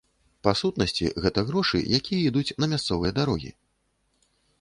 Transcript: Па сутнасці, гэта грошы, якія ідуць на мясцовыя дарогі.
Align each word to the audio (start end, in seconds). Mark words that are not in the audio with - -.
Па 0.45 0.51
сутнасці, 0.61 1.09
гэта 1.25 1.43
грошы, 1.49 1.81
якія 1.97 2.21
ідуць 2.31 2.55
на 2.63 2.71
мясцовыя 2.73 3.11
дарогі. 3.19 3.51